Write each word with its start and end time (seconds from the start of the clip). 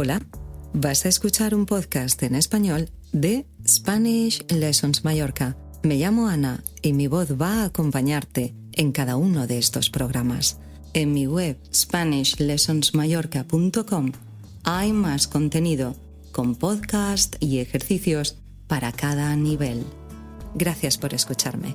Hola, 0.00 0.22
vas 0.72 1.06
a 1.06 1.08
escuchar 1.08 1.56
un 1.56 1.66
podcast 1.66 2.22
en 2.22 2.36
español 2.36 2.88
de 3.12 3.48
Spanish 3.66 4.46
Lessons 4.46 5.04
Mallorca. 5.04 5.56
Me 5.82 5.96
llamo 5.96 6.28
Ana 6.28 6.62
y 6.82 6.92
mi 6.92 7.08
voz 7.08 7.32
va 7.32 7.62
a 7.62 7.64
acompañarte 7.64 8.54
en 8.74 8.92
cada 8.92 9.16
uno 9.16 9.48
de 9.48 9.58
estos 9.58 9.90
programas. 9.90 10.58
En 10.94 11.12
mi 11.12 11.26
web 11.26 11.58
spanishlessonsmallorca.com 11.72 14.27
hay 14.70 14.92
más 14.92 15.28
contenido 15.28 15.96
con 16.30 16.54
podcast 16.54 17.36
y 17.40 17.60
ejercicios 17.60 18.36
para 18.66 18.92
cada 18.92 19.34
nivel. 19.34 19.82
Gracias 20.54 20.98
por 20.98 21.14
escucharme. 21.14 21.74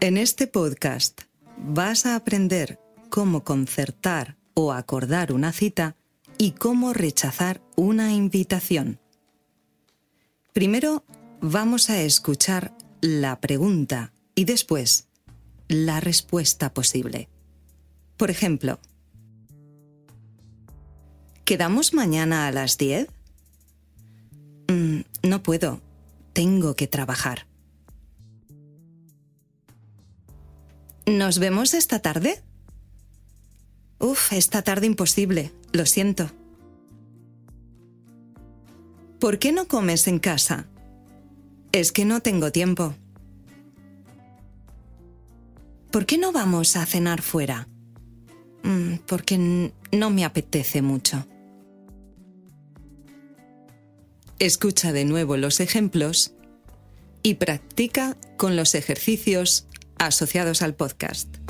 En 0.00 0.16
este 0.16 0.48
podcast 0.48 1.20
vas 1.58 2.06
a 2.06 2.16
aprender 2.16 2.80
cómo 3.08 3.44
concertar 3.44 4.36
o 4.54 4.72
acordar 4.72 5.32
una 5.32 5.52
cita 5.52 5.94
y 6.38 6.52
cómo 6.52 6.92
rechazar 6.92 7.62
una 7.76 8.12
invitación. 8.12 8.98
Primero 10.52 11.04
vamos 11.40 11.90
a 11.90 12.00
escuchar 12.02 12.76
la 13.00 13.40
pregunta 13.40 14.12
y 14.34 14.44
después 14.44 15.08
la 15.68 16.00
respuesta 16.00 16.72
posible. 16.72 17.28
Por 18.16 18.30
ejemplo, 18.30 18.78
¿quedamos 21.44 21.94
mañana 21.94 22.46
a 22.46 22.52
las 22.52 22.78
10? 22.78 23.08
Mm, 24.68 25.00
no 25.22 25.42
puedo, 25.42 25.80
tengo 26.32 26.74
que 26.74 26.86
trabajar. 26.86 27.46
¿Nos 31.06 31.38
vemos 31.38 31.74
esta 31.74 32.00
tarde? 32.00 32.42
Uf, 33.98 34.32
esta 34.32 34.62
tarde 34.62 34.86
imposible, 34.86 35.52
lo 35.72 35.86
siento. 35.86 36.30
¿Por 39.20 39.38
qué 39.38 39.52
no 39.52 39.66
comes 39.68 40.08
en 40.08 40.18
casa? 40.18 40.66
Es 41.76 41.92
que 41.92 42.06
no 42.06 42.20
tengo 42.20 42.52
tiempo. 42.52 42.94
¿Por 45.90 46.06
qué 46.06 46.16
no 46.16 46.32
vamos 46.32 46.74
a 46.74 46.86
cenar 46.86 47.20
fuera? 47.20 47.68
Mm, 48.62 48.94
porque 49.06 49.72
no 49.92 50.08
me 50.08 50.24
apetece 50.24 50.80
mucho. 50.80 51.26
Escucha 54.38 54.94
de 54.94 55.04
nuevo 55.04 55.36
los 55.36 55.60
ejemplos 55.60 56.32
y 57.22 57.34
practica 57.34 58.16
con 58.38 58.56
los 58.56 58.74
ejercicios 58.74 59.66
asociados 59.98 60.62
al 60.62 60.74
podcast. 60.74 61.45